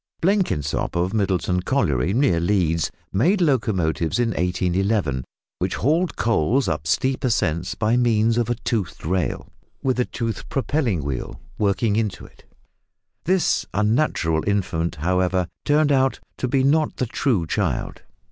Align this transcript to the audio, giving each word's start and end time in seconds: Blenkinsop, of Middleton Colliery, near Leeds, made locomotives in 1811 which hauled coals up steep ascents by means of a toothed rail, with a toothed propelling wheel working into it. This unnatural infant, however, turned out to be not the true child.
Blenkinsop, 0.19 0.95
of 0.95 1.13
Middleton 1.13 1.61
Colliery, 1.61 2.11
near 2.11 2.39
Leeds, 2.39 2.89
made 3.13 3.39
locomotives 3.39 4.17
in 4.17 4.29
1811 4.29 5.23
which 5.59 5.75
hauled 5.75 6.15
coals 6.15 6.67
up 6.67 6.87
steep 6.87 7.23
ascents 7.23 7.75
by 7.75 7.95
means 7.95 8.39
of 8.39 8.49
a 8.49 8.55
toothed 8.55 9.05
rail, 9.05 9.47
with 9.83 9.99
a 9.99 10.05
toothed 10.05 10.49
propelling 10.49 11.03
wheel 11.03 11.39
working 11.59 11.95
into 11.97 12.25
it. 12.25 12.45
This 13.25 13.67
unnatural 13.75 14.43
infant, 14.49 14.95
however, 14.95 15.47
turned 15.65 15.91
out 15.91 16.19
to 16.37 16.47
be 16.47 16.63
not 16.63 16.95
the 16.97 17.05
true 17.05 17.45
child. 17.45 18.01